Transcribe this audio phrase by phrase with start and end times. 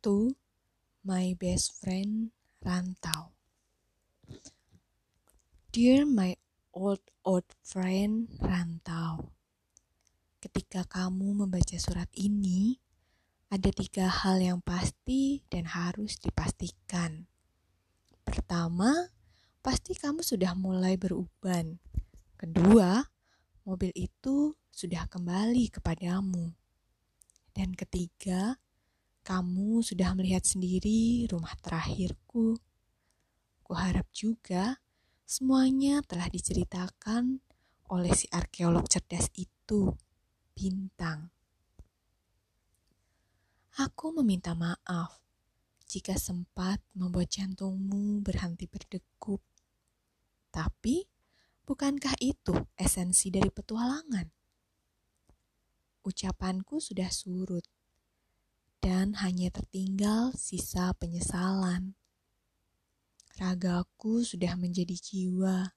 [0.00, 0.32] to
[1.04, 2.32] my best friend
[2.64, 3.36] Rantau.
[5.68, 6.40] Dear my
[6.72, 9.36] old old friend Rantau.
[10.40, 12.80] Ketika kamu membaca surat ini,
[13.52, 17.28] ada tiga hal yang pasti dan harus dipastikan.
[18.24, 19.12] Pertama,
[19.60, 21.76] pasti kamu sudah mulai beruban.
[22.40, 23.04] Kedua,
[23.68, 26.56] mobil itu sudah kembali kepadamu.
[27.52, 28.56] Dan ketiga,
[29.30, 32.58] kamu sudah melihat sendiri rumah terakhirku.
[33.62, 34.82] Kuharap juga
[35.22, 37.38] semuanya telah diceritakan
[37.94, 39.94] oleh si arkeolog cerdas itu,
[40.50, 41.30] Bintang.
[43.78, 45.22] Aku meminta maaf
[45.86, 49.38] jika sempat membuat jantungmu berhenti berdegup.
[50.50, 51.06] Tapi,
[51.70, 54.26] bukankah itu esensi dari petualangan?
[56.02, 57.62] Ucapanku sudah surut
[58.80, 61.92] dan hanya tertinggal sisa penyesalan.
[63.36, 65.72] Ragaku sudah menjadi jiwa,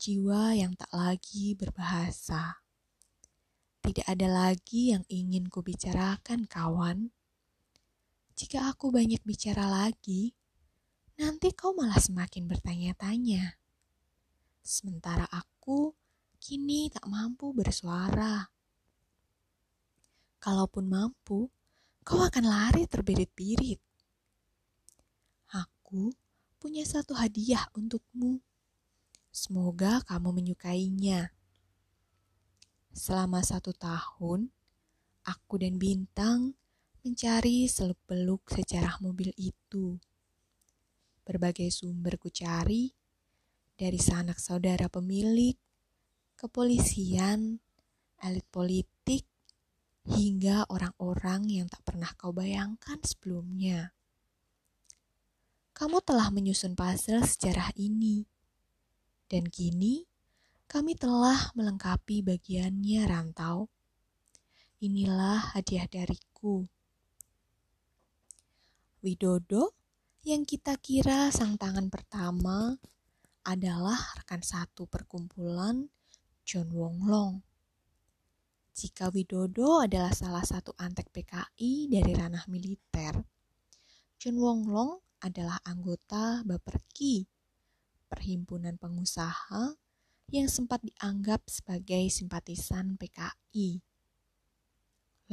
[0.00, 2.60] jiwa yang tak lagi berbahasa.
[3.80, 7.12] Tidak ada lagi yang ingin kubicarakan, kawan.
[8.36, 10.36] Jika aku banyak bicara lagi,
[11.20, 13.56] nanti kau malah semakin bertanya-tanya.
[14.60, 15.96] Sementara aku
[16.40, 18.48] kini tak mampu bersuara.
[20.40, 21.48] Kalaupun mampu,
[22.04, 23.80] kau akan lari terbirit-birit.
[25.52, 26.14] Aku
[26.60, 28.40] punya satu hadiah untukmu.
[29.30, 31.30] Semoga kamu menyukainya.
[32.90, 34.50] Selama satu tahun,
[35.22, 36.58] aku dan Bintang
[37.00, 39.96] mencari seluk-beluk sejarah mobil itu.
[41.24, 42.90] Berbagai sumber ku cari,
[43.78, 45.56] dari sanak saudara pemilik,
[46.36, 47.56] kepolisian,
[48.20, 48.99] elit politik,
[50.08, 53.92] hingga orang-orang yang tak pernah kau bayangkan sebelumnya.
[55.76, 58.28] Kamu telah menyusun puzzle sejarah ini,
[59.28, 60.04] dan kini
[60.70, 63.66] kami telah melengkapi bagiannya rantau.
[64.80, 66.64] Inilah hadiah dariku.
[69.00, 69.76] Widodo
[70.22, 72.76] yang kita kira sang tangan pertama
[73.40, 75.88] adalah rekan satu perkumpulan
[76.44, 77.49] John Wong Long.
[78.70, 83.18] Jika Widodo adalah salah satu antek PKI dari ranah militer,
[84.14, 87.26] John Wong Long adalah anggota Baperki,
[88.06, 89.74] perhimpunan pengusaha
[90.30, 93.82] yang sempat dianggap sebagai simpatisan PKI.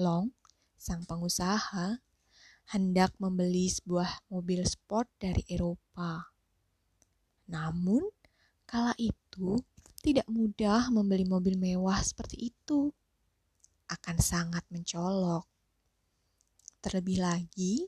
[0.02, 0.34] Long,
[0.74, 2.02] sang pengusaha,
[2.74, 6.34] hendak membeli sebuah mobil sport dari Eropa.
[7.48, 8.02] Namun,
[8.66, 9.62] kala itu
[10.02, 12.92] tidak mudah membeli mobil mewah seperti itu
[13.88, 15.48] akan sangat mencolok.
[16.84, 17.88] Terlebih lagi,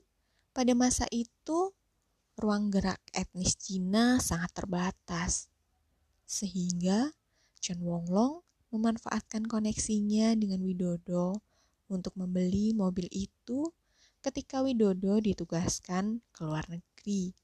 [0.50, 1.72] pada masa itu
[2.40, 5.48] ruang gerak etnis Cina sangat terbatas,
[6.24, 7.12] sehingga
[7.60, 8.40] Chen Wonglong
[8.72, 11.42] memanfaatkan koneksinya dengan Widodo
[11.90, 13.68] untuk membeli mobil itu
[14.20, 17.34] ketika Widodo ditugaskan ke luar negeri.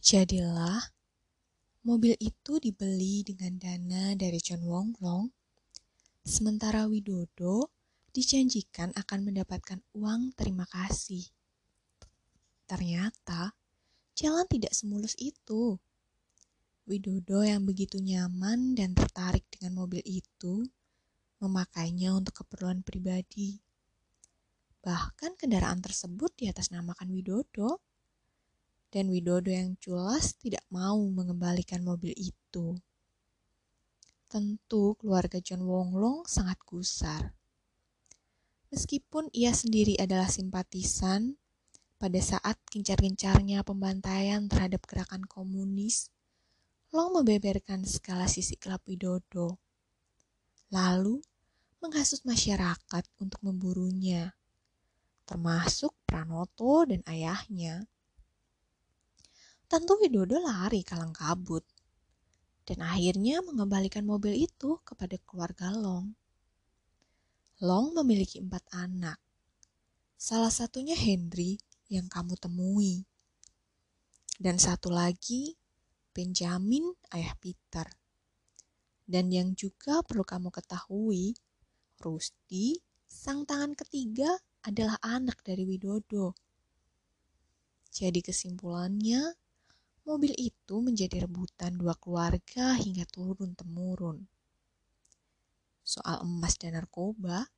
[0.00, 0.92] Jadilah,
[1.86, 5.35] mobil itu dibeli dengan dana dari John Wonglong
[6.26, 7.70] Sementara Widodo
[8.10, 11.22] dijanjikan akan mendapatkan uang terima kasih.
[12.66, 13.54] Ternyata
[14.18, 15.78] jalan tidak semulus itu.
[16.82, 20.66] Widodo yang begitu nyaman dan tertarik dengan mobil itu
[21.38, 23.62] memakainya untuk keperluan pribadi.
[24.82, 27.78] Bahkan kendaraan tersebut di atas namakan Widodo.
[28.90, 32.74] Dan Widodo yang culas tidak mau mengembalikan mobil itu.
[34.26, 37.30] Tentu keluarga John Wonglong sangat gusar.
[38.74, 41.38] Meskipun ia sendiri adalah simpatisan,
[41.96, 46.10] pada saat gencar-gencarnya pembantaian terhadap gerakan komunis,
[46.94, 49.58] Long membeberkan segala sisi gelap Widodo.
[50.70, 51.18] Lalu
[51.82, 54.34] menghasut masyarakat untuk memburunya,
[55.26, 57.86] termasuk Pranoto dan ayahnya.
[59.66, 61.66] Tentu Widodo lari kalang kabut
[62.66, 66.10] dan akhirnya mengembalikan mobil itu kepada keluarga Long.
[67.62, 69.22] Long memiliki empat anak.
[70.18, 73.06] Salah satunya Henry yang kamu temui.
[74.36, 75.56] Dan satu lagi
[76.12, 77.86] Benjamin ayah Peter.
[79.06, 81.38] Dan yang juga perlu kamu ketahui,
[82.02, 86.34] Rusty, sang tangan ketiga adalah anak dari Widodo.
[87.94, 89.45] Jadi kesimpulannya,
[90.06, 94.22] mobil itu menjadi rebutan dua keluarga hingga turun-temurun.
[95.82, 97.50] Soal emas dan narkoba,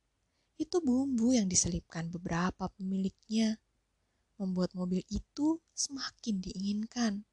[0.59, 3.55] Itu bumbu yang diselipkan beberapa pemiliknya,
[4.35, 7.23] membuat mobil itu semakin diinginkan.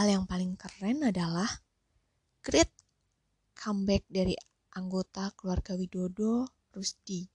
[0.00, 1.60] Hal yang paling keren adalah
[2.40, 2.72] great
[3.52, 4.32] comeback dari
[4.72, 7.28] anggota keluarga Widodo, Rusdi.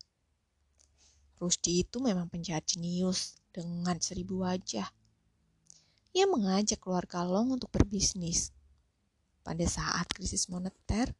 [1.37, 4.91] Rusdi itu memang penjahat jenius dengan seribu wajah.
[6.11, 8.51] Ia mengajak keluarga Long untuk berbisnis.
[9.47, 11.15] Pada saat krisis moneter,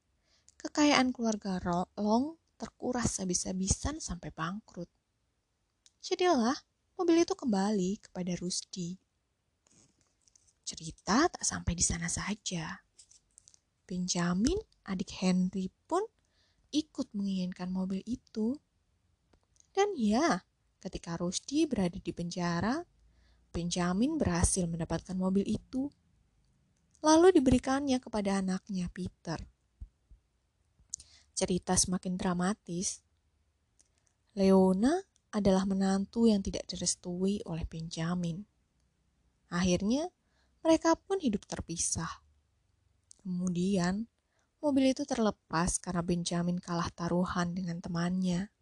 [0.59, 1.63] kekayaan keluarga
[1.95, 4.91] Long terkuras habis-habisan sampai bangkrut.
[6.03, 6.55] Jadilah
[6.99, 8.99] mobil itu kembali kepada Rusdi.
[10.65, 12.83] Cerita tak sampai di sana saja.
[13.85, 14.57] Benjamin,
[14.89, 16.01] adik Henry pun
[16.73, 18.57] ikut menginginkan mobil itu.
[19.75, 20.41] Dan ya,
[20.85, 22.85] ketika Rusdi berada di penjara,
[23.49, 25.89] Benjamin berhasil mendapatkan mobil itu.
[27.01, 29.41] Lalu diberikannya kepada anaknya Peter.
[31.33, 33.01] Cerita semakin dramatis.
[34.37, 34.93] Leona
[35.33, 38.45] adalah menantu yang tidak direstui oleh Benjamin.
[39.49, 40.05] Akhirnya,
[40.61, 42.21] mereka pun hidup terpisah.
[43.25, 44.05] Kemudian,
[44.61, 48.54] mobil itu terlepas karena Benjamin kalah taruhan dengan temannya.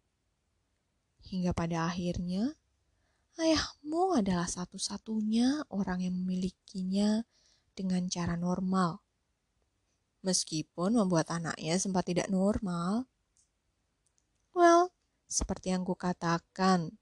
[1.28, 2.56] Hingga pada akhirnya,
[3.40, 7.24] ayahmu adalah satu-satunya orang yang memilikinya
[7.72, 9.00] dengan cara normal.
[10.24, 13.08] Meskipun membuat anaknya sempat tidak normal.
[14.56, 14.94] Well,
[15.28, 16.94] seperti yang kukatakan,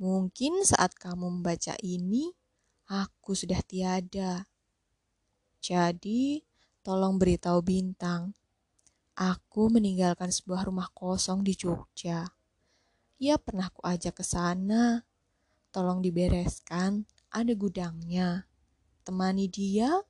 [0.00, 2.32] mungkin saat kamu membaca ini,
[2.88, 4.48] aku sudah tiada.
[5.60, 6.42] Jadi,
[6.84, 8.36] Tolong beritahu Bintang.
[9.16, 12.33] Aku meninggalkan sebuah rumah kosong di Jogja.
[13.20, 15.06] Ia pernah ku ajak ke sana.
[15.70, 18.46] Tolong dibereskan, ada gudangnya.
[19.02, 20.02] Temani dia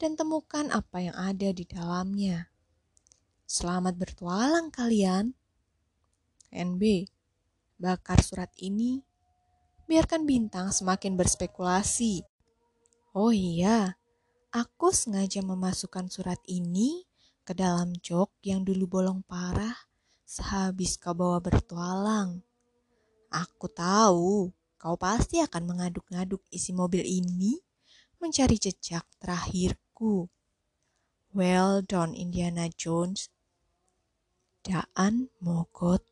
[0.00, 2.48] dan temukan apa yang ada di dalamnya.
[3.44, 5.36] Selamat bertualang kalian.
[6.50, 7.08] NB,
[7.78, 9.04] bakar surat ini.
[9.86, 12.22] Biarkan bintang semakin berspekulasi.
[13.14, 14.00] Oh iya,
[14.50, 17.06] Aku sengaja memasukkan surat ini
[17.46, 19.78] ke dalam jok yang dulu bolong parah
[20.26, 22.42] sehabis kau bawa bertualang.
[23.30, 27.58] Aku tahu kau pasti akan mengaduk-ngaduk isi mobil ini
[28.20, 30.28] mencari jejak terakhirku.
[31.32, 33.32] Well done Indiana Jones.
[34.60, 36.04] Daan Mogot,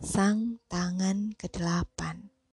[0.00, 2.31] sang tangan kedelapan.